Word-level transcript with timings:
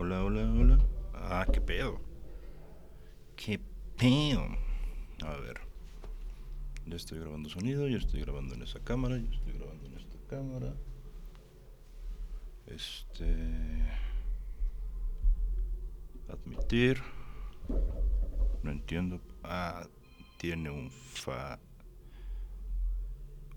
Hola, 0.00 0.22
hola, 0.22 0.42
hola. 0.42 0.78
Ah, 1.12 1.44
qué 1.52 1.60
pedo. 1.60 2.00
Qué 3.34 3.58
pedo. 3.96 4.44
A 5.26 5.36
ver. 5.38 5.60
Ya 6.86 6.94
estoy 6.94 7.18
grabando 7.18 7.48
sonido, 7.48 7.88
ya 7.88 7.98
estoy 7.98 8.20
grabando 8.20 8.54
en 8.54 8.62
esa 8.62 8.78
cámara, 8.78 9.18
ya 9.18 9.28
estoy 9.28 9.54
grabando 9.54 9.86
en 9.86 9.94
esta 9.98 10.16
cámara. 10.28 10.72
Este. 12.66 13.26
Admitir. 16.28 17.02
No 18.62 18.70
entiendo. 18.70 19.20
Ah, 19.42 19.84
tiene 20.36 20.70
un 20.70 20.92
fa. 20.92 21.58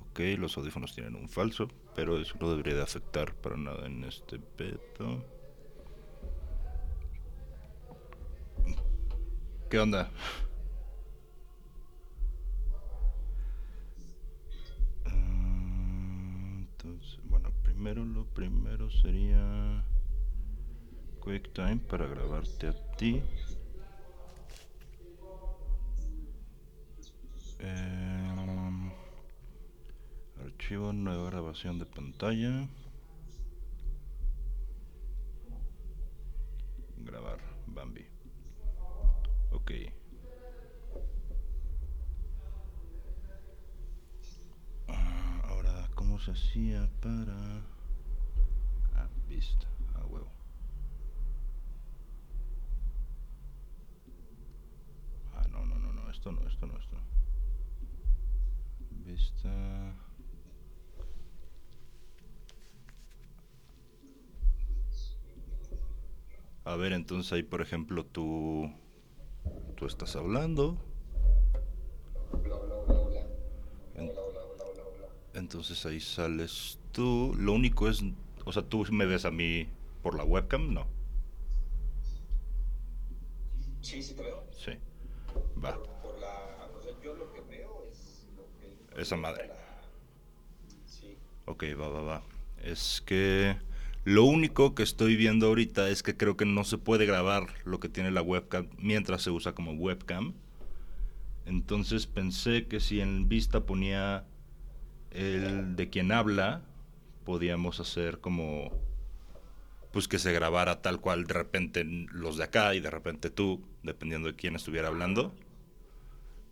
Ok, 0.09 0.21
los 0.39 0.57
audífonos 0.57 0.95
tienen 0.95 1.13
un 1.13 1.29
falso, 1.29 1.67
pero 1.93 2.19
eso 2.19 2.35
no 2.41 2.49
debería 2.49 2.73
de 2.73 2.81
afectar 2.81 3.35
para 3.35 3.57
nada 3.57 3.85
en 3.85 4.05
este 4.05 4.39
pedo. 4.39 5.23
¿Qué 9.71 9.79
onda? 9.79 10.11
Bueno, 17.29 17.53
primero 17.63 18.03
lo 18.03 18.25
primero 18.25 18.91
sería 18.91 19.81
QuickTime 21.21 21.77
para 21.89 22.05
grabarte 22.05 22.67
a 22.67 22.73
ti. 22.97 23.23
Em, 27.59 28.91
archivo, 30.43 30.91
nueva 30.91 31.29
grabación 31.29 31.79
de 31.79 31.85
pantalla. 31.85 32.67
Ah, 44.87 45.41
ahora, 45.45 45.89
¿cómo 45.95 46.19
se 46.19 46.31
hacía 46.31 46.89
para... 47.01 47.61
Ah, 48.95 49.07
vista, 49.27 49.67
a 49.95 50.05
huevo. 50.05 50.29
Ah, 55.33 55.47
no, 55.49 55.65
no, 55.65 55.79
no, 55.79 55.93
no, 55.93 56.09
esto 56.11 56.31
no, 56.31 56.45
esto 56.47 56.65
no, 56.67 56.77
esto 56.77 56.95
no. 56.97 57.03
Vista... 59.05 59.95
A 66.65 66.75
ver, 66.75 66.93
entonces 66.93 67.31
ahí, 67.33 67.43
por 67.43 67.61
ejemplo, 67.61 68.05
tú, 68.05 68.71
tú 69.81 69.87
estás 69.87 70.15
hablando. 70.15 70.77
Entonces 75.33 75.83
ahí 75.87 75.99
sales 75.99 76.77
tú. 76.91 77.33
Lo 77.35 77.53
único 77.53 77.89
es, 77.89 78.03
o 78.45 78.51
sea, 78.53 78.61
tú 78.61 78.85
me 78.91 79.07
ves 79.07 79.25
a 79.25 79.31
mí 79.31 79.67
por 80.03 80.15
la 80.15 80.23
webcam, 80.23 80.71
no. 80.71 80.85
Sí, 83.81 84.03
sí 84.03 84.13
te 84.13 84.21
veo. 84.21 84.43
Sí. 84.55 84.73
Va. 85.63 85.73
Por, 85.77 85.87
por 86.03 86.19
la, 86.19 86.69
o 86.77 86.83
sea, 86.83 86.91
yo 87.03 87.15
lo 87.15 87.33
que 87.33 87.41
veo 87.41 87.83
es 87.91 88.27
lo 88.37 88.43
que... 88.95 89.01
Esa 89.01 89.15
madre. 89.15 89.47
la- 89.47 89.55
Sí. 90.85 91.17
Ok, 91.47 91.63
va, 91.79 91.87
va, 91.87 92.01
va. 92.01 92.21
Es 92.61 93.01
que 93.03 93.57
lo 94.03 94.23
único 94.23 94.73
que 94.73 94.83
estoy 94.83 95.15
viendo 95.15 95.47
ahorita 95.47 95.89
es 95.89 96.01
que 96.01 96.17
creo 96.17 96.35
que 96.35 96.45
no 96.45 96.63
se 96.63 96.77
puede 96.77 97.05
grabar 97.05 97.47
lo 97.65 97.79
que 97.79 97.89
tiene 97.89 98.11
la 98.11 98.21
webcam 98.21 98.67
mientras 98.77 99.21
se 99.21 99.29
usa 99.29 99.53
como 99.53 99.73
webcam. 99.73 100.33
Entonces 101.45 102.07
pensé 102.07 102.67
que 102.67 102.79
si 102.79 102.99
en 103.01 103.29
vista 103.29 103.65
ponía 103.65 104.25
el 105.11 105.75
de 105.75 105.89
quien 105.89 106.11
habla, 106.11 106.63
podíamos 107.25 107.79
hacer 107.79 108.19
como 108.19 108.71
pues 109.91 110.07
que 110.07 110.19
se 110.19 110.31
grabara 110.31 110.81
tal 110.81 111.01
cual 111.01 111.25
de 111.25 111.33
repente 111.33 111.83
los 111.83 112.37
de 112.37 112.45
acá 112.45 112.73
y 112.73 112.79
de 112.79 112.89
repente 112.89 113.29
tú, 113.29 113.61
dependiendo 113.83 114.29
de 114.29 114.35
quién 114.35 114.55
estuviera 114.55 114.87
hablando. 114.87 115.33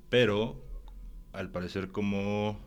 Pero 0.10 0.62
al 1.32 1.50
parecer 1.50 1.90
como 1.90 2.60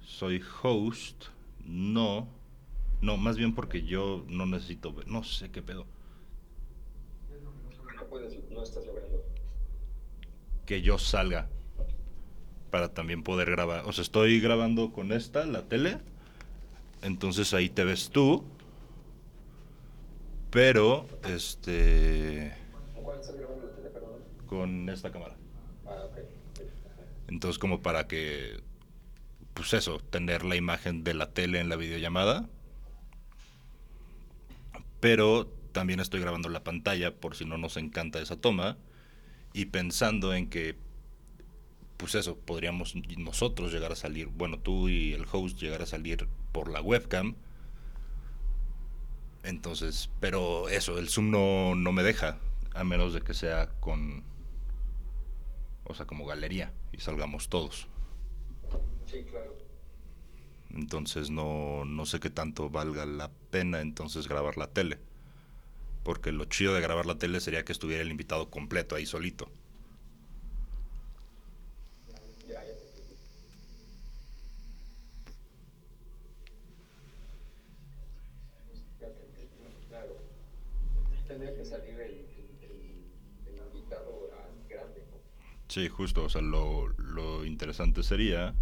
soy 0.00 0.42
host, 0.62 1.26
no, 1.64 2.28
no, 3.00 3.16
más 3.16 3.36
bien 3.36 3.54
porque 3.54 3.82
yo 3.82 4.24
no 4.28 4.46
necesito 4.46 4.92
ver, 4.92 5.06
no 5.08 5.22
sé 5.24 5.50
qué 5.50 5.62
pedo, 5.62 5.86
No 7.96 8.06
puedes, 8.08 8.36
no 8.50 8.62
estás 8.62 8.86
logrando. 8.86 9.22
que 10.64 10.82
yo 10.82 10.98
salga 10.98 11.48
para 12.70 12.92
también 12.92 13.22
poder 13.22 13.50
grabar. 13.50 13.84
O 13.86 13.92
sea, 13.92 14.02
estoy 14.02 14.40
grabando 14.40 14.92
con 14.92 15.12
esta, 15.12 15.46
la 15.46 15.62
tele, 15.68 15.98
entonces 17.02 17.54
ahí 17.54 17.68
te 17.70 17.84
ves 17.84 18.10
tú, 18.10 18.44
pero 20.50 21.06
este, 21.24 22.54
¿Con 22.94 23.04
cuál 23.04 23.20
estás 23.20 23.36
grabando 23.36 23.66
la 23.66 23.72
tele, 23.74 23.90
perdón? 23.90 24.20
con 24.46 24.88
esta 24.88 25.10
cámara. 25.12 25.36
Ah, 25.86 26.04
ok. 26.06 26.18
Entonces 27.28 27.58
como 27.58 27.82
para 27.82 28.06
que, 28.06 28.62
pues 29.54 29.72
eso, 29.74 29.98
tener 29.98 30.44
la 30.44 30.56
imagen 30.56 31.04
de 31.04 31.14
la 31.14 31.30
tele 31.32 31.60
en 31.60 31.68
la 31.68 31.76
videollamada. 31.76 32.48
Pero 35.06 35.46
también 35.70 36.00
estoy 36.00 36.18
grabando 36.18 36.48
la 36.48 36.64
pantalla 36.64 37.14
por 37.14 37.36
si 37.36 37.44
no 37.44 37.58
nos 37.58 37.76
encanta 37.76 38.18
esa 38.18 38.40
toma. 38.40 38.76
Y 39.52 39.66
pensando 39.66 40.34
en 40.34 40.50
que, 40.50 40.74
pues 41.96 42.16
eso, 42.16 42.36
podríamos 42.36 42.96
nosotros 43.16 43.72
llegar 43.72 43.92
a 43.92 43.94
salir, 43.94 44.26
bueno, 44.26 44.58
tú 44.58 44.88
y 44.88 45.12
el 45.12 45.24
host 45.30 45.60
llegar 45.60 45.80
a 45.80 45.86
salir 45.86 46.26
por 46.50 46.68
la 46.68 46.80
webcam. 46.80 47.36
Entonces, 49.44 50.10
pero 50.18 50.68
eso, 50.70 50.98
el 50.98 51.08
Zoom 51.08 51.30
no, 51.30 51.76
no 51.76 51.92
me 51.92 52.02
deja, 52.02 52.40
a 52.74 52.82
menos 52.82 53.14
de 53.14 53.20
que 53.20 53.32
sea 53.32 53.70
con, 53.78 54.24
o 55.84 55.94
sea, 55.94 56.04
como 56.06 56.26
galería 56.26 56.72
y 56.90 56.98
salgamos 56.98 57.48
todos. 57.48 57.86
Sí, 59.04 59.24
claro. 59.30 59.65
Entonces 60.76 61.30
no, 61.30 61.84
no 61.84 62.06
sé 62.06 62.20
qué 62.20 62.30
tanto 62.30 62.70
valga 62.70 63.06
la 63.06 63.30
pena 63.50 63.80
entonces 63.80 64.28
grabar 64.28 64.56
la 64.58 64.68
tele. 64.72 65.00
Porque 66.02 66.32
lo 66.32 66.46
chido 66.46 66.72
de 66.74 66.80
grabar 66.80 67.04
la 67.04 67.18
tele 67.18 67.38
sería 67.40 67.64
que 67.66 67.72
estuviera 67.72 68.02
el 68.02 68.10
invitado 68.10 68.48
completo 68.50 68.94
ahí 68.94 69.04
solito. 69.06 69.50
Sí, 85.68 85.88
justo. 85.88 86.24
O 86.24 86.28
sea, 86.28 86.42
lo, 86.42 86.88
lo 86.98 87.44
interesante 87.44 88.02
sería 88.02 88.54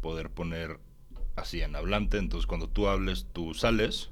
poder 0.00 0.30
poner 0.30 0.78
así 1.40 1.62
en 1.62 1.76
hablante. 1.76 2.18
Entonces 2.18 2.46
cuando 2.46 2.68
tú 2.68 2.88
hables, 2.88 3.26
tú 3.32 3.54
sales. 3.54 4.10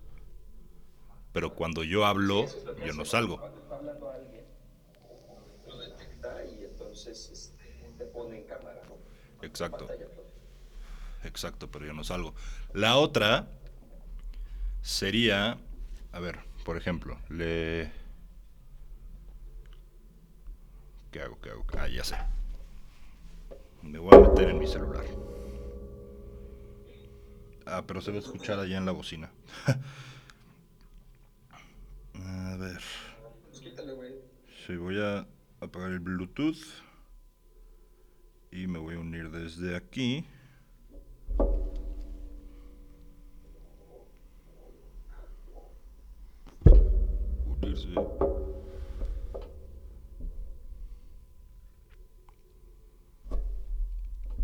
Pero 1.32 1.54
cuando 1.54 1.84
yo 1.84 2.06
hablo, 2.06 2.44
es 2.44 2.56
yo 2.84 2.92
no 2.94 3.04
salgo. 3.04 3.38
Cuando 3.38 3.60
está 3.60 3.76
hablando 3.76 4.10
alguien, 4.10 4.44
lo 5.66 5.78
detecta 5.78 6.44
y 6.44 6.64
entonces 6.64 7.30
este, 7.30 7.94
te 7.98 8.04
pone 8.06 8.38
en 8.38 8.44
cámara, 8.44 8.82
¿no? 8.88 8.96
Exacto. 9.46 9.86
Exacto, 11.24 11.70
pero 11.70 11.86
yo 11.86 11.92
no 11.92 12.04
salgo. 12.04 12.34
La 12.72 12.96
otra 12.96 13.48
sería, 14.82 15.58
a 16.12 16.20
ver, 16.20 16.40
por 16.64 16.76
ejemplo, 16.76 17.18
le... 17.28 17.90
¿Qué 21.10 21.20
hago? 21.22 21.38
¿Qué 21.40 21.50
hago? 21.50 21.64
Ah, 21.78 21.88
ya 21.88 22.04
sé. 22.04 22.16
Me 23.82 23.98
voy 23.98 24.14
a 24.14 24.28
meter 24.28 24.50
en 24.50 24.58
mi 24.58 24.66
celular. 24.66 25.04
Ah, 27.70 27.84
pero 27.86 28.00
se 28.00 28.10
va 28.10 28.16
a 28.16 28.20
escuchar 28.20 28.58
allá 28.58 28.78
en 28.78 28.86
la 28.86 28.92
bocina. 28.92 29.30
a 32.14 32.56
ver. 32.56 32.80
Sí, 34.66 34.76
voy 34.76 34.98
a 35.00 35.26
apagar 35.60 35.90
el 35.92 36.00
Bluetooth. 36.00 36.58
Y 38.50 38.66
me 38.66 38.78
voy 38.78 38.94
a 38.94 38.98
unir 38.98 39.30
desde 39.30 39.76
aquí. 39.76 40.24
Unirse. 47.46 47.94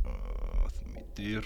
Ah, 0.05 0.67
Admitir. 0.67 1.45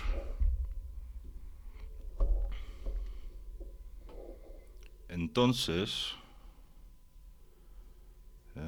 Entonces... 5.28 6.14
eh, 8.56 8.60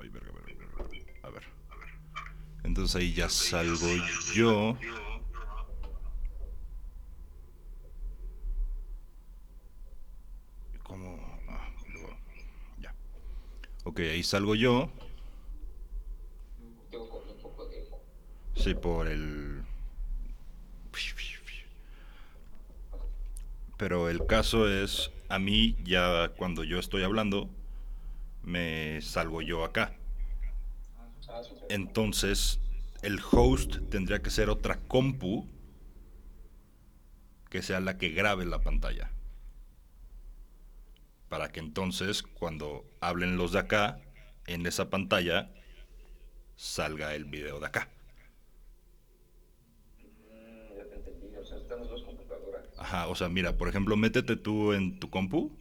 ay, 0.00 0.08
verga, 0.08 0.32
verga, 0.32 0.54
verga. 0.56 1.12
A 1.22 1.28
ver. 1.28 1.42
Entonces 2.64 2.96
ahí 2.96 3.12
ya 3.12 3.28
salgo 3.28 3.86
yo. 4.34 4.76
¿Cómo? 10.82 11.18
Ah, 11.48 11.68
luego- 11.92 12.16
ya. 12.78 12.94
Ok, 13.84 14.00
ahí 14.00 14.22
salgo 14.22 14.54
yo. 14.54 14.90
Sí, 18.54 18.74
por 18.74 19.08
el... 19.08 19.63
Pero 23.76 24.08
el 24.08 24.26
caso 24.26 24.68
es, 24.68 25.10
a 25.28 25.38
mí 25.38 25.76
ya 25.84 26.30
cuando 26.36 26.64
yo 26.64 26.78
estoy 26.78 27.02
hablando, 27.02 27.50
me 28.42 29.00
salgo 29.02 29.42
yo 29.42 29.64
acá. 29.64 29.94
Entonces, 31.68 32.60
el 33.02 33.20
host 33.30 33.76
tendría 33.90 34.22
que 34.22 34.30
ser 34.30 34.48
otra 34.48 34.78
compu 34.86 35.48
que 37.50 37.62
sea 37.62 37.80
la 37.80 37.98
que 37.98 38.10
grabe 38.10 38.44
la 38.44 38.60
pantalla. 38.60 39.10
Para 41.28 41.50
que 41.50 41.60
entonces, 41.60 42.22
cuando 42.22 42.84
hablen 43.00 43.36
los 43.36 43.52
de 43.52 43.60
acá, 43.60 44.00
en 44.46 44.66
esa 44.66 44.90
pantalla 44.90 45.50
salga 46.56 47.14
el 47.14 47.24
video 47.24 47.60
de 47.60 47.66
acá. 47.66 47.88
Mm, 50.30 50.76
ya 50.76 50.84
te 50.84 50.94
entendí. 50.96 51.36
O 51.36 51.44
sea, 51.44 51.58
están 51.58 51.80
las 51.80 51.88
dos 51.88 52.02
computadoras. 52.02 52.66
Ajá, 52.94 53.08
o 53.08 53.16
sea, 53.16 53.28
mira, 53.28 53.56
por 53.56 53.68
ejemplo, 53.68 53.96
métete 53.96 54.36
tú 54.36 54.72
en 54.72 55.00
tu 55.00 55.10
compu. 55.10 55.58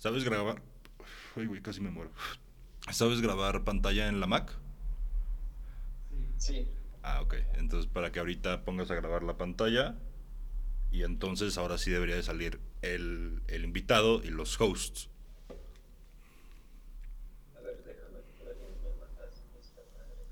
¿Sabes 0.00 0.24
grabar? 0.24 0.62
Ay, 1.36 1.44
güey, 1.44 1.60
casi 1.60 1.82
me 1.82 1.90
muero. 1.90 2.10
¿Sabes 2.90 3.20
grabar 3.20 3.64
pantalla 3.64 4.08
en 4.08 4.18
la 4.18 4.26
Mac? 4.26 4.50
Sí. 6.38 6.66
Ah, 7.02 7.20
ok. 7.20 7.34
Entonces, 7.56 7.86
para 7.90 8.10
que 8.10 8.18
ahorita 8.18 8.64
pongas 8.64 8.90
a 8.90 8.94
grabar 8.94 9.22
la 9.22 9.36
pantalla. 9.36 9.98
Y 10.90 11.02
entonces 11.02 11.58
ahora 11.58 11.76
sí 11.76 11.90
debería 11.90 12.16
de 12.16 12.22
salir 12.22 12.60
el, 12.80 13.42
el 13.46 13.62
invitado 13.64 14.22
y 14.24 14.30
los 14.30 14.58
hosts. 14.58 15.10
A 17.56 17.60
ver, 17.60 17.76
déjame. 17.84 18.20
por 18.38 18.48
ahí 18.48 18.56
me 18.58 19.00
mandas 19.00 19.34
esta 19.60 19.82
madre. 19.92 20.26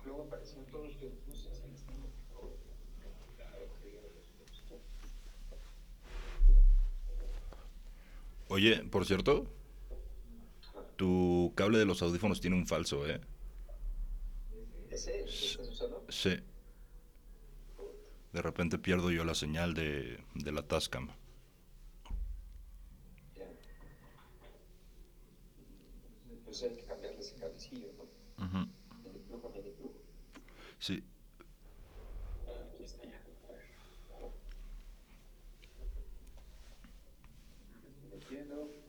Luego 0.03 0.23
aparecían 0.23 0.65
todos 0.65 0.93
los 1.01 1.13
gustó. 1.25 1.49
Oye, 8.49 8.83
por 8.89 9.05
cierto, 9.05 9.47
tu 10.95 11.53
cable 11.55 11.79
de 11.79 11.85
los 11.85 12.01
audífonos 12.01 12.41
tiene 12.41 12.55
un 12.55 12.67
falso, 12.67 13.07
¿eh? 13.07 13.21
¿Ese 14.89 15.11
que 15.11 15.45
estás 15.45 15.69
usando? 15.69 16.03
Sí. 16.09 16.31
De 18.33 18.41
repente 18.41 18.77
pierdo 18.77 19.11
yo 19.11 19.25
la 19.25 19.35
señal 19.35 19.73
de, 19.73 20.23
de 20.35 20.51
la 20.51 20.65
Tascam. 20.65 21.09
Pues 26.45 26.63
hay 26.63 26.75
que 26.75 26.83
cambiarle 26.83 27.19
ese 27.19 27.35
cabecillo, 27.35 27.87
¿no? 27.97 28.43
Ujú. 28.45 28.69
El 29.05 29.13
de 29.13 29.19
pluma, 29.19 29.49
el 29.55 29.63
de 29.63 29.71
pluma. 29.71 29.91
Sí. 30.79 31.03
Aquí 32.73 32.83
está 32.83 33.03
ya. 33.05 33.21
Metiendo. 38.11 38.80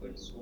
Ok, 0.00 0.16
se 0.16 0.32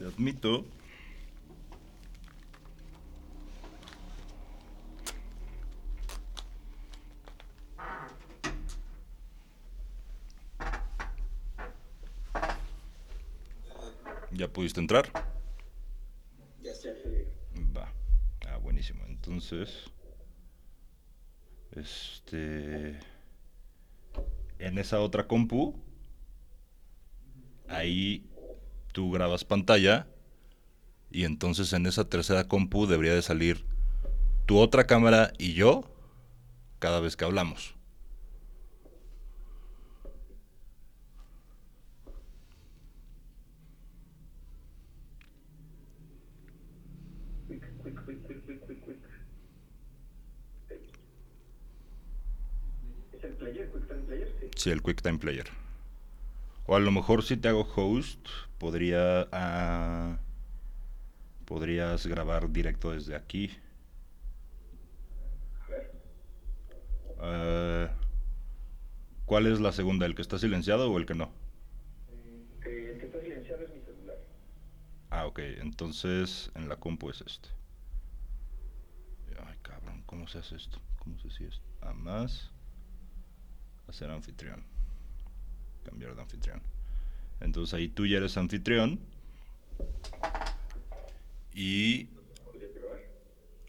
Te 0.00 0.06
admito. 0.06 0.64
¿Ya 14.32 14.48
pudiste 14.48 14.80
entrar? 14.80 15.12
Ya 16.62 16.72
está. 16.72 16.88
Va. 17.76 17.92
Ah, 18.48 18.56
buenísimo. 18.56 19.04
Entonces, 19.06 19.84
este, 21.72 22.98
en 24.58 24.78
esa 24.78 25.00
otra 25.00 25.26
compu, 25.28 25.78
ahí 27.68 28.26
tú 28.92 29.10
grabas 29.10 29.44
pantalla 29.44 30.06
y 31.10 31.24
entonces 31.24 31.72
en 31.72 31.86
esa 31.86 32.08
tercera 32.08 32.48
compu 32.48 32.86
debería 32.86 33.14
de 33.14 33.22
salir 33.22 33.64
tu 34.46 34.58
otra 34.58 34.86
cámara 34.86 35.32
y 35.38 35.54
yo 35.54 35.84
cada 36.78 37.00
vez 37.00 37.16
que 37.16 37.24
hablamos. 37.24 37.74
Sí, 54.56 54.70
el 54.70 54.82
QuickTime 54.82 55.18
Player. 55.18 55.46
O 56.66 56.76
a 56.76 56.80
lo 56.80 56.90
mejor 56.90 57.22
si 57.22 57.38
te 57.38 57.48
hago 57.48 57.66
host, 57.74 58.28
podría 58.60 59.26
ah, 59.32 60.18
podrías 61.46 62.06
grabar 62.06 62.52
directo 62.52 62.92
desde 62.92 63.16
aquí. 63.16 63.50
Ah, 67.18 67.88
¿Cuál 69.24 69.46
es 69.46 69.60
la 69.60 69.72
segunda? 69.72 70.06
¿El 70.06 70.14
que 70.14 70.22
está 70.22 70.38
silenciado 70.38 70.92
o 70.92 70.98
el 70.98 71.06
que 71.06 71.14
no? 71.14 71.32
Eh, 72.64 72.90
el 72.92 73.00
que 73.00 73.06
está 73.06 73.20
silenciado 73.20 73.62
es 73.62 73.70
mi 73.70 73.80
celular. 73.80 74.16
Ah, 75.08 75.26
ok. 75.26 75.38
Entonces 75.38 76.50
en 76.54 76.68
la 76.68 76.76
compu 76.76 77.10
es 77.10 77.22
este. 77.22 77.48
Ay, 79.46 79.56
cabrón, 79.62 80.02
¿cómo 80.04 80.28
se 80.28 80.38
hace 80.38 80.56
esto? 80.56 80.78
¿Cómo 80.98 81.18
se 81.18 81.28
hace 81.28 81.46
esto? 81.46 81.66
A 81.80 81.94
más. 81.94 82.50
Hacer 83.88 84.10
anfitrión. 84.10 84.62
Cambiar 85.84 86.14
de 86.14 86.20
anfitrión. 86.20 86.60
Entonces 87.40 87.74
ahí 87.74 87.88
tú 87.88 88.06
ya 88.06 88.18
eres 88.18 88.36
anfitrión. 88.36 89.00
Y. 91.54 92.08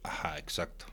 Ajá, 0.04 0.38
exacto. 0.38 0.86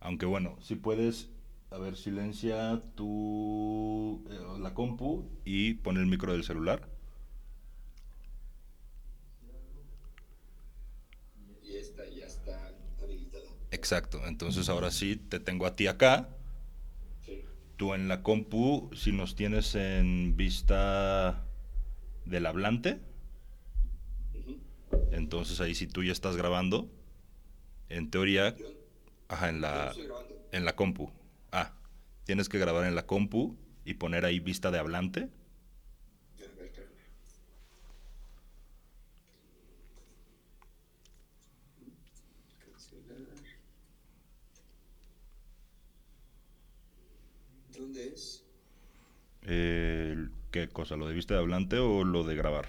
Aunque 0.00 0.26
bueno, 0.26 0.56
si 0.60 0.76
puedes, 0.76 1.28
a 1.70 1.78
ver, 1.78 1.96
silencia 1.96 2.82
tu 2.94 4.24
eh, 4.30 4.60
la 4.60 4.72
compu 4.72 5.28
y 5.44 5.74
pon 5.74 5.96
el 5.96 6.06
micro 6.06 6.32
del 6.32 6.44
celular. 6.44 6.88
Y 11.62 11.76
esta 11.76 12.08
ya 12.08 12.26
está 12.26 12.72
habilitada. 13.02 13.48
Exacto. 13.72 14.20
Entonces 14.26 14.68
ahora 14.68 14.90
sí 14.90 15.16
te 15.16 15.40
tengo 15.40 15.66
a 15.66 15.74
ti 15.74 15.88
acá. 15.88 16.28
Sí. 17.26 17.42
Tú 17.76 17.94
en 17.94 18.08
la 18.08 18.22
compu, 18.22 18.90
si 18.94 19.12
nos 19.12 19.34
tienes 19.34 19.74
en 19.74 20.36
vista 20.36 21.47
del 22.28 22.46
hablante, 22.46 23.00
entonces 25.10 25.60
ahí 25.60 25.74
si 25.74 25.86
tú 25.86 26.02
ya 26.02 26.12
estás 26.12 26.36
grabando, 26.36 26.88
en 27.88 28.10
teoría, 28.10 28.56
Yo, 28.56 28.66
ajá, 29.28 29.48
en 29.48 29.60
la 29.60 29.94
en 30.52 30.64
la 30.64 30.76
compu. 30.76 31.10
Ah, 31.52 31.72
tienes 32.24 32.48
que 32.48 32.58
grabar 32.58 32.86
en 32.86 32.94
la 32.94 33.06
compu 33.06 33.56
y 33.84 33.94
poner 33.94 34.24
ahí 34.24 34.40
vista 34.40 34.70
de 34.70 34.78
hablante. 34.78 35.28
¿Dónde 47.76 48.08
es? 48.08 48.42
Eh, 49.42 49.87
¿Qué 50.50 50.68
cosa? 50.68 50.96
¿Lo 50.96 51.06
de 51.08 51.14
vista 51.14 51.32
de 51.34 51.40
hablante 51.40 51.78
o 51.78 52.04
lo 52.04 52.22
de 52.22 52.36
grabar? 52.36 52.68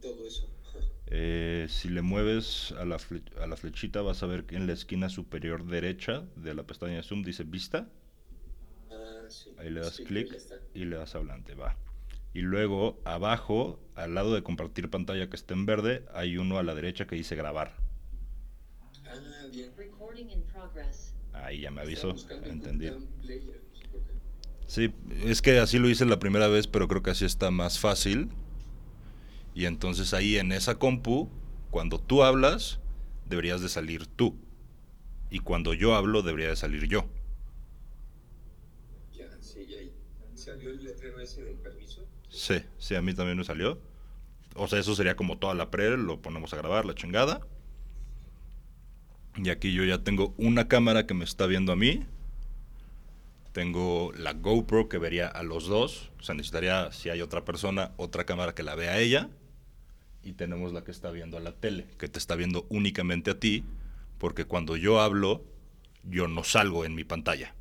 Todo 0.00 0.26
eso. 0.26 0.48
Eh, 1.14 1.66
si 1.68 1.88
le 1.90 2.00
mueves 2.02 2.72
a 2.78 2.84
la, 2.84 2.96
fle- 2.98 3.22
a 3.38 3.46
la 3.46 3.56
flechita 3.56 4.00
vas 4.02 4.22
a 4.22 4.26
ver 4.26 4.46
que 4.46 4.56
en 4.56 4.66
la 4.66 4.72
esquina 4.72 5.08
superior 5.10 5.64
derecha 5.66 6.24
de 6.36 6.54
la 6.54 6.62
pestaña 6.64 6.96
de 6.96 7.02
Zoom 7.02 7.22
dice 7.22 7.44
vista. 7.44 7.88
Ah, 8.90 9.26
sí. 9.28 9.50
Ahí 9.58 9.70
le 9.70 9.80
das 9.80 9.96
Sí, 9.96 10.04
clic 10.04 10.38
y 10.74 10.84
le 10.84 10.96
das 10.96 11.14
hablante, 11.14 11.54
va. 11.54 11.76
Y 12.34 12.40
luego 12.42 13.00
abajo, 13.04 13.80
al 13.94 14.14
lado 14.14 14.34
de 14.34 14.42
compartir 14.42 14.90
pantalla 14.90 15.28
que 15.28 15.36
está 15.36 15.54
en 15.54 15.66
verde, 15.66 16.04
hay 16.14 16.36
uno 16.38 16.58
a 16.58 16.62
la 16.62 16.74
derecha 16.74 17.06
que 17.06 17.16
dice 17.16 17.36
grabar. 17.36 17.72
Ah, 19.06 19.48
bien. 19.50 19.70
Recording 19.76 20.30
in 20.30 20.42
progress. 20.42 21.12
Ahí 21.32 21.60
ya 21.60 21.70
me 21.70 21.80
avisó, 21.80 22.10
entendí. 22.44 22.88
un 22.88 23.06
player, 23.22 23.60
no 23.68 23.74
sé 23.74 23.88
por 23.88 24.00
qué. 24.02 24.12
Sí, 24.72 24.90
es 25.26 25.42
que 25.42 25.58
así 25.58 25.78
lo 25.78 25.90
hice 25.90 26.06
la 26.06 26.18
primera 26.18 26.48
vez, 26.48 26.66
pero 26.66 26.88
creo 26.88 27.02
que 27.02 27.10
así 27.10 27.26
está 27.26 27.50
más 27.50 27.78
fácil. 27.78 28.30
Y 29.54 29.66
entonces 29.66 30.14
ahí 30.14 30.38
en 30.38 30.50
esa 30.50 30.78
compu, 30.78 31.28
cuando 31.70 31.98
tú 31.98 32.22
hablas, 32.22 32.80
deberías 33.28 33.60
de 33.60 33.68
salir 33.68 34.06
tú. 34.06 34.34
Y 35.28 35.40
cuando 35.40 35.74
yo 35.74 35.94
hablo, 35.94 36.22
debería 36.22 36.48
de 36.48 36.56
salir 36.56 36.88
yo. 36.88 37.04
Ya, 39.12 39.26
sí, 39.42 39.66
ya. 39.68 39.76
¿Salió 40.34 40.70
el 40.70 40.82
letrero 40.82 41.20
ese 41.20 41.44
del 41.44 41.56
permiso? 41.56 42.06
Sí, 42.30 42.62
sí, 42.78 42.94
a 42.94 43.02
mí 43.02 43.12
también 43.12 43.36
me 43.36 43.44
salió. 43.44 43.78
O 44.54 44.68
sea, 44.68 44.78
eso 44.78 44.94
sería 44.94 45.16
como 45.16 45.36
toda 45.36 45.52
la 45.52 45.70
pre, 45.70 45.98
lo 45.98 46.22
ponemos 46.22 46.54
a 46.54 46.56
grabar, 46.56 46.86
la 46.86 46.94
chingada. 46.94 47.46
Y 49.36 49.50
aquí 49.50 49.74
yo 49.74 49.84
ya 49.84 50.02
tengo 50.02 50.32
una 50.38 50.66
cámara 50.66 51.06
que 51.06 51.12
me 51.12 51.26
está 51.26 51.44
viendo 51.44 51.72
a 51.72 51.76
mí. 51.76 52.06
Tengo 53.52 54.12
la 54.16 54.32
GoPro 54.32 54.88
que 54.88 54.98
vería 54.98 55.28
a 55.28 55.42
los 55.42 55.66
dos. 55.66 56.10
O 56.18 56.22
sea, 56.22 56.34
necesitaría, 56.34 56.90
si 56.92 57.10
hay 57.10 57.20
otra 57.20 57.44
persona, 57.44 57.92
otra 57.96 58.24
cámara 58.24 58.54
que 58.54 58.62
la 58.62 58.74
vea 58.74 58.92
a 58.92 58.98
ella. 58.98 59.28
Y 60.22 60.32
tenemos 60.32 60.72
la 60.72 60.84
que 60.84 60.90
está 60.90 61.10
viendo 61.10 61.36
a 61.36 61.40
la 61.40 61.52
tele, 61.52 61.86
que 61.98 62.08
te 62.08 62.18
está 62.18 62.34
viendo 62.34 62.66
únicamente 62.70 63.30
a 63.30 63.38
ti. 63.38 63.64
Porque 64.18 64.44
cuando 64.44 64.76
yo 64.76 65.00
hablo, 65.00 65.44
yo 66.04 66.28
no 66.28 66.44
salgo 66.44 66.84
en 66.84 66.94
mi 66.94 67.04
pantalla. 67.04 67.54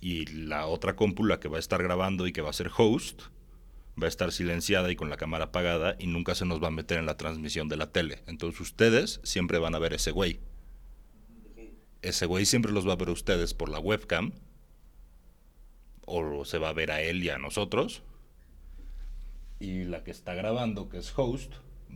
Y 0.00 0.26
la 0.26 0.66
otra 0.66 0.96
compu, 0.96 1.24
la 1.24 1.40
que 1.40 1.48
va 1.48 1.56
a 1.56 1.60
estar 1.60 1.82
grabando 1.82 2.26
y 2.26 2.32
que 2.32 2.42
va 2.42 2.50
a 2.50 2.54
ser 2.54 2.70
host, 2.76 3.22
va 4.00 4.06
a 4.06 4.08
estar 4.08 4.32
silenciada 4.32 4.90
y 4.90 4.96
con 4.96 5.10
la 5.10 5.16
cámara 5.16 5.46
apagada 5.46 5.96
y 5.98 6.06
nunca 6.06 6.34
se 6.34 6.46
nos 6.46 6.62
va 6.62 6.68
a 6.68 6.72
meter 6.72 6.98
en 6.98 7.06
la 7.06 7.16
transmisión 7.16 7.68
de 7.68 7.76
la 7.76 7.90
tele. 7.90 8.22
Entonces 8.26 8.60
ustedes 8.60 9.20
siempre 9.24 9.58
van 9.58 9.74
a 9.74 9.78
ver 9.78 9.92
ese 9.92 10.10
güey. 10.10 10.40
Ese 12.02 12.26
güey 12.26 12.46
siempre 12.46 12.72
los 12.72 12.86
va 12.88 12.92
a 12.92 12.96
ver 12.96 13.08
a 13.08 13.12
ustedes 13.12 13.54
por 13.54 13.68
la 13.68 13.78
webcam. 13.78 14.32
O 16.06 16.44
se 16.44 16.58
va 16.58 16.70
a 16.70 16.72
ver 16.72 16.90
a 16.90 17.02
él 17.02 17.22
y 17.22 17.30
a 17.30 17.38
nosotros. 17.38 18.02
Y 19.60 19.84
la 19.84 20.02
que 20.02 20.10
está 20.10 20.34
grabando, 20.34 20.88
que 20.88 20.98
es 20.98 21.12
host, 21.16 21.52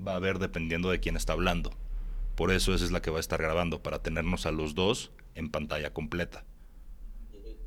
va 0.07 0.17
a 0.17 0.19
ver 0.19 0.39
dependiendo 0.39 0.91
de 0.91 1.01
quién 1.01 1.17
está 1.17 1.33
hablando. 1.33 1.71
Por 2.37 2.51
eso 2.51 2.75
esa 2.75 2.85
es 2.85 2.91
la 2.91 3.01
que 3.01 3.11
va 3.11 3.19
a 3.19 3.21
estar 3.21 3.41
grabando, 3.41 3.83
para 3.83 4.03
tenernos 4.03 4.45
a 4.47 4.53
los 4.53 4.75
dos 4.75 5.13
en 5.35 5.51
pantalla 5.51 5.93
completa. 5.93 6.45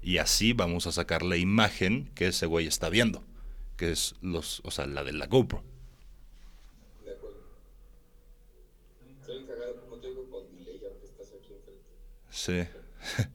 Y 0.01 0.19
así 0.19 0.53
vamos 0.53 0.87
a 0.87 0.91
sacar 0.91 1.23
la 1.23 1.37
imagen 1.37 2.09
que 2.15 2.27
ese 2.27 2.45
güey 2.45 2.67
está 2.67 2.89
viendo, 2.89 3.23
que 3.75 3.91
es 3.91 4.15
los, 4.21 4.61
o 4.63 4.71
sea, 4.71 4.85
la 4.85 5.03
de 5.03 5.13
la 5.13 5.27
GoPro. 5.27 5.63
De 7.03 7.11
acuerdo. 7.11 7.43
Estoy 9.19 9.45
cagado 9.45 9.81
como 9.81 9.97
te 9.97 10.07
digo 10.07 10.29
con 10.29 10.49
delay 10.55 10.79
aunque 10.85 11.05
estás 11.05 11.27
aquí 11.27 11.53
enfrente. 11.53 11.83
Sí. 12.37 12.67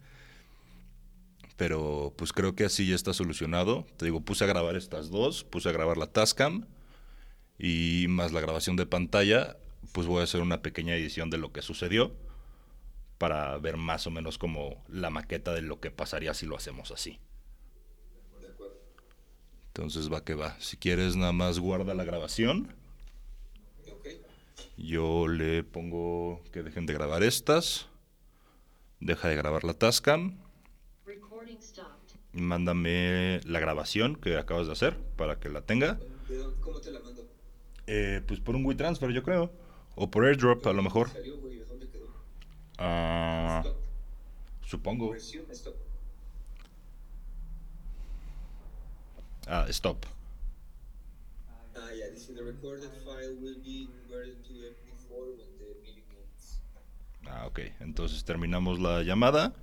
Pero 1.57 2.15
pues 2.17 2.33
creo 2.33 2.55
que 2.55 2.65
así 2.65 2.87
ya 2.87 2.95
está 2.95 3.13
solucionado. 3.13 3.85
Te 3.97 4.05
digo, 4.05 4.21
puse 4.21 4.45
a 4.45 4.47
grabar 4.47 4.77
estas 4.77 5.11
dos, 5.11 5.43
puse 5.43 5.69
a 5.69 5.73
grabar 5.73 5.97
la 5.97 6.07
Tascam 6.07 6.67
y 7.59 8.07
más 8.09 8.33
la 8.33 8.41
grabación 8.41 8.77
de 8.77 8.87
pantalla, 8.87 9.57
pues 9.91 10.07
voy 10.07 10.21
a 10.21 10.25
hacer 10.25 10.41
una 10.41 10.63
pequeña 10.63 10.95
edición 10.95 11.31
de 11.31 11.39
lo 11.39 11.53
que 11.53 11.63
sucedió 11.63 12.13
para 13.19 13.59
ver 13.59 13.77
más 13.77 14.07
o 14.07 14.11
menos 14.11 14.39
como 14.39 14.85
la 14.89 15.11
maqueta 15.11 15.53
de 15.53 15.63
lo 15.63 15.81
que 15.81 15.91
pasaría 15.91 16.33
si 16.33 16.47
lo 16.47 16.57
hacemos 16.57 16.93
así. 16.93 17.19
De 18.41 18.47
acuerdo. 18.47 18.81
Entonces 19.67 20.13
va 20.13 20.25
que 20.25 20.35
va. 20.35 20.57
Si 20.61 20.77
quieres 20.77 21.17
nada 21.17 21.33
más 21.33 21.59
guarda 21.59 21.95
la 21.95 22.05
grabación. 22.05 22.73
Yo 24.77 25.27
le 25.29 25.65
pongo 25.65 26.43
que 26.53 26.63
dejen 26.63 26.87
de 26.87 26.95
grabar 26.95 27.25
estas. 27.25 27.89
Deja 29.03 29.29
de 29.29 29.35
grabar 29.35 29.65
la 29.65 29.75
Tascam. 29.75 30.39
Recording 31.05 31.61
stopped. 31.61 32.15
Mándame 32.33 33.41
la 33.45 33.59
grabación 33.59 34.15
que 34.15 34.37
acabas 34.39 34.67
de 34.69 34.73
hacer 34.75 34.97
para 35.17 35.41
que 35.41 35.49
la 35.49 35.63
tenga. 35.63 35.95
¿De 36.29 36.37
dónde- 36.39 36.61
¿Cómo 36.61 36.81
te 36.81 36.93
la 36.93 37.01
mando? 37.01 37.27
Eh, 37.89 38.23
pues 38.29 38.39
por 38.39 38.55
un 38.55 38.65
WeTransfer, 38.65 39.11
yo 39.11 39.25
creo. 39.25 39.51
O 39.97 40.09
por 40.11 40.25
AirDrop, 40.25 40.65
a 40.69 40.73
lo 40.73 40.83
mejor. 40.83 41.11
¿Salió, 41.11 41.37
güey? 41.39 41.57
¿De 41.57 41.65
dónde 41.65 41.89
quedó? 41.89 42.07
Ah, 42.79 43.63
Stop. 43.65 43.77
supongo. 44.65 45.15
Stop. 45.17 45.75
Ah, 49.49 49.67
stop. 49.69 50.07
Ah, 51.75 51.91
ya, 51.99 52.07
dice 52.11 52.33
the 52.33 52.43
recorded 52.43 52.89
file 53.05 53.35
will 53.41 53.57
be 53.65 53.89
converted 54.07 54.37
to 54.45 54.53
MP4 54.55 55.37
when 55.37 55.59
the 55.59 55.91
ends. 55.91 56.02
Ah, 57.27 57.47
ok. 57.47 57.61
Entonces 57.81 58.25
terminamos 58.25 58.81
la 58.81 59.03
llamada. 59.03 59.55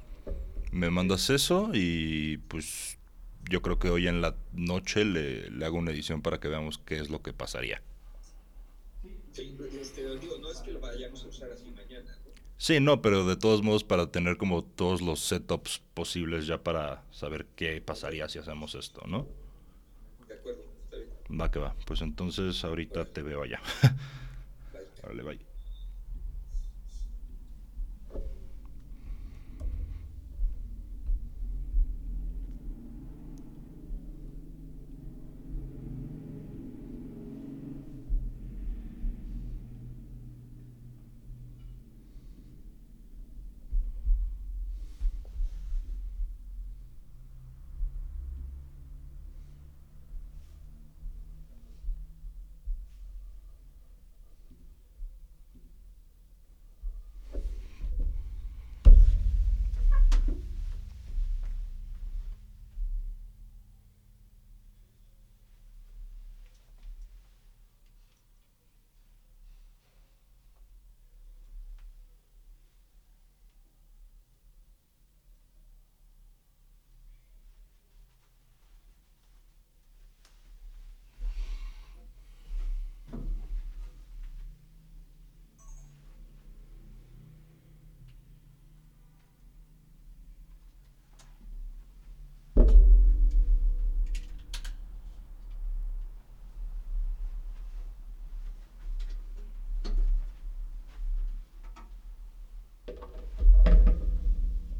Me 0.72 0.90
mandas 0.90 1.30
eso 1.30 1.72
y 1.74 2.38
pues 2.48 2.98
yo 3.50 3.62
creo 3.62 3.80
que 3.80 3.90
hoy 3.90 4.08
en 4.08 4.22
la 4.22 4.36
noche 4.54 5.04
le, 5.06 5.50
le 5.50 5.66
hago 5.66 5.78
una 5.78 5.92
edición 5.92 6.22
para 6.22 6.40
que 6.40 6.48
veamos 6.48 6.78
qué 6.78 7.00
es 7.00 7.10
lo 7.10 7.22
que 7.22 7.34
pasaría. 7.34 7.82
Sí, 9.32 9.56
este, 9.80 10.18
digo, 10.20 10.38
no 10.40 10.52
es 10.52 10.60
que 10.60 10.72
lo 10.72 10.80
vayamos 10.80 11.24
a 11.24 11.28
usar 11.28 11.52
así 11.52 11.72
mañana, 11.72 12.12
¿no? 12.26 12.32
Sí, 12.58 12.80
no, 12.80 13.02
pero 13.02 13.26
de 13.26 13.38
todos 13.38 13.64
modos 13.64 13.84
para 13.84 14.12
tener 14.12 14.38
como 14.38 14.64
todos 14.64 15.02
los 15.02 15.22
setups 15.22 15.82
posibles 15.94 16.46
ya 16.46 16.62
para 16.62 17.04
saber 17.12 17.46
qué 17.56 17.80
pasaría 17.82 18.28
si 18.28 18.40
hacemos 18.40 18.76
esto, 18.76 19.02
¿no? 19.08 19.28
De 20.28 20.34
acuerdo, 20.34 20.64
está 20.84 20.98
bien. 20.98 21.40
Va 21.40 21.52
que 21.52 21.60
va. 21.60 21.76
Pues 21.86 22.02
entonces 22.02 22.64
ahorita 22.64 23.06
te 23.06 23.22
veo 23.22 23.44
allá. 23.44 23.62
Órale, 25.04 25.24
bye. 25.24 25.49